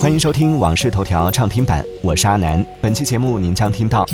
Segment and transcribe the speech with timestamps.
[0.00, 2.64] 欢迎收听《往事头条》畅听版，我是阿南。
[2.78, 4.04] 本期节目您将听到：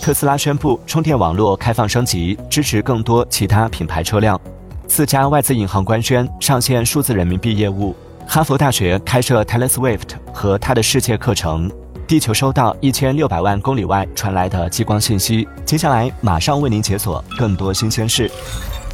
[0.00, 4.38] 特斯拉宣布充电网络开放升级，支持更多其他品牌车辆；
[4.86, 7.92] 四家外资银行官宣上线数字人民币业务；
[8.24, 11.68] 哈佛大学开设 Taylor Swift 和他的世界课程；
[12.06, 15.48] 地球收到一千六百万公里外传来的激光信息。
[15.64, 18.30] 接下来马上为您解锁更多新鲜事。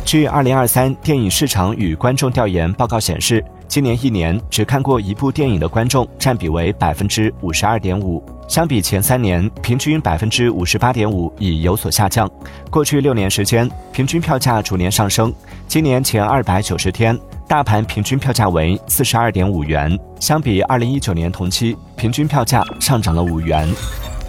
[0.05, 3.45] 据二零二三电影市场与观众调研报告显示。
[3.73, 12.31] 今年一年只看过一部电影的观众占比为百分之五十二点五，相比前三年平均百分之五十八点五已有所下降。
[12.69, 15.33] 过去六年时间，平均票价逐年上升。
[15.67, 23.67] 今年前二百九十天，大盘平均票价为四十二点五元，相比二零一九年同期，平均票价上涨了五元。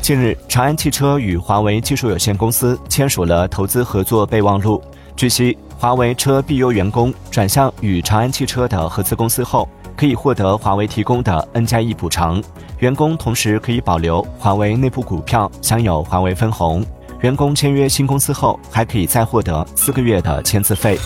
[0.02, 4.82] 近日，长安汽车与华为技术有限公司签署了投资合作备忘录。
[5.18, 5.58] 据悉。
[5.84, 12.42] 华为车 BU 员工转向与长安汽车的合资公司后，可以获得华为提供的 N 加一补偿。
[12.80, 16.86] 员工同时可以保留华为内部股票，享有华为分红。
[17.20, 20.98] 员工签约新公司后，还可以再获得四个月的签字费。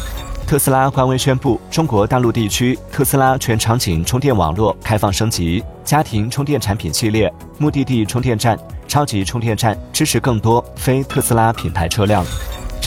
[0.46, 8.56] 特斯拉官微宣布，中国大陆地区特斯拉全场景充电网络开放升级，家庭充电产品系列、目的地充电站、
[8.88, 12.24] 超级充电站支持更多非特斯拉品牌车辆。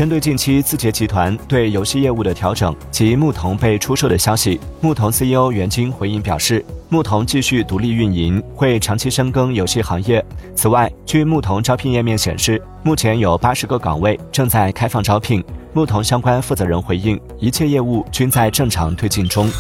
[0.01, 10.25] 针对近期字节集团对游戏业务的调整及牧童被出售的消息，牧童 CEO 袁晶回应表示，牧童继续独立运营，会长期深耕游戏行业。
[10.55, 15.45] 此外，据牧童招聘页面显示，目前有八十个岗位正在开放招聘。
[15.75, 19.51] 牧童相关负责人回应，一切业务均在正常推进中。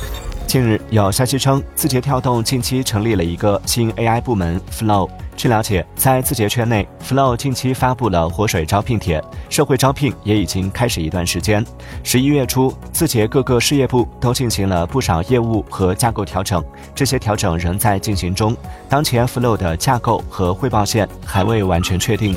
[0.51, 5.09] 近日有消息称，字节跳动近期成立了一个新 AI 部门 Flow。
[5.37, 11.65] 据了解，在字节圈内，Flow 近期发布了活水招聘帖，社会招聘也已经开始一段时间。
[12.03, 16.61] 十一月初，字节各个事业部都进行了不少业务和架构调整，
[16.97, 18.57] 这些调整仍在进行中。
[18.89, 22.35] 当前 Flow 的架构和汇报线还未完全确定。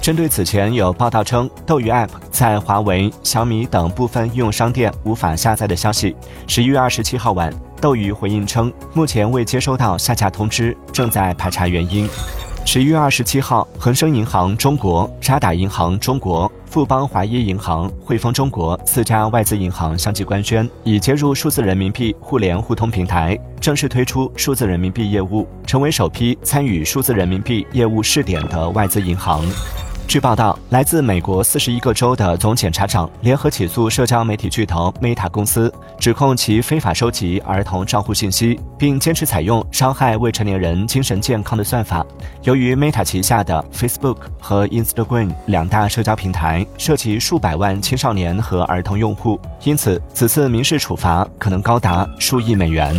[0.00, 6.16] 针对此前有报道称斗鱼 App 在华为、小米等部分应用商店无法下载的消息，
[6.46, 7.52] 十一月二十七号晚。
[7.80, 12.08] 斗鱼回应称，目前未接收到下架通知，正在排查原因。
[12.64, 29.44] 十一月二十七号，恒生银行中国、渣打银行中国、富邦华一银行、汇丰中国四家外资银行相继官宣，已接入数字人民币互联互通平台，正式推出数字人民币业务，成为首批参与数字人民币业务试点的外资银行。
[30.08, 42.02] 据报道，来自美国四十一个州的总检察长联合起诉社交媒体巨头 Meta 公司，指控其非法收集儿童账户信息，并坚持采用伤害未成年人精神健康的算法。
[42.42, 52.96] 由于 Meta 旗下的 Facebook 和 Instagram 两大社交平台涉及数百万青少年和儿童用户，因此此次民事处罚可能高达数亿美元。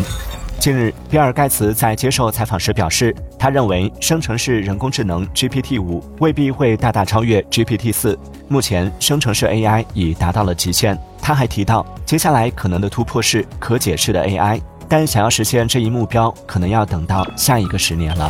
[0.59, 8.19] 近日，比尔·盖茨在接受采访时表示，他认为生成式人工智能 GPT 五未必会大大超越 GPT 四。
[8.49, 10.99] 目前，生成式 AI 已达到了极限。
[11.21, 18.29] 他还提到，接下来可能的突破是可解释的 AI，但想要实现这一目标，可能要等到下一个十年了。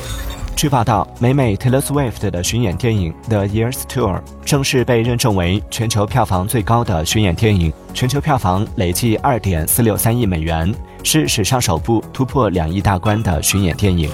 [0.59, 10.75] 据报道，美美 Taylor Swift 的巡演电影《The Years Tour》正式被认证为全球票房最高的巡演电影，全球票房累计二点四六三亿美元。
[11.01, 14.11] 是史上首部突破两亿大关的巡演电影。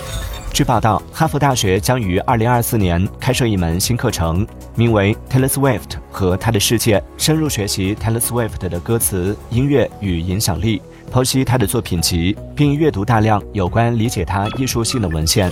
[0.54, 4.46] 据报道，哈佛大学将于二零二四年开设一门新课程，
[4.76, 10.82] 名为 Taylor Swift 和他的世界，深入学习 Taylor Swift 的歌词、音乐与影响力。
[11.12, 15.52] 剖析他的作品集，并阅读大量有关理解他艺术性的文献。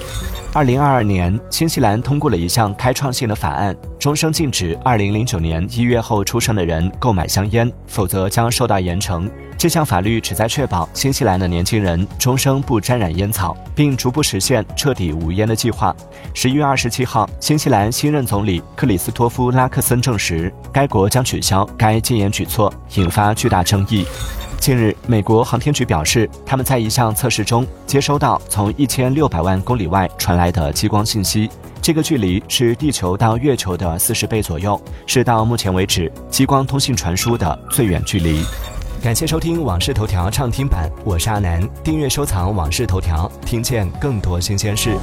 [0.54, 9.30] 二零二二年，新西兰通过了一项开创性的法案，终生禁止二零零九年一月后出生的人购买香烟，否则将受到严惩。
[9.58, 15.96] 这项法律旨在确保新西兰的年轻人终生不沾染烟草，并逐步实现彻底无烟的计划。
[16.34, 24.06] 十一月二十七号，新西兰新任总理克里斯托夫·拉克森证实，该国将取消该禁言举措，引发巨大争议。
[24.60, 31.50] 近日，美国航天局表示，他们在一项测试中接收到从一千六百万公里外传来的激光信息，
[31.82, 38.42] 这个距离是地球到月球的四十倍左右，是到目前为止激光通信传输的最远距离。
[39.04, 44.98] 感谢收听《往事头条》畅听版，我是阿南，订阅收藏《往事头条》，听见更多新鲜事。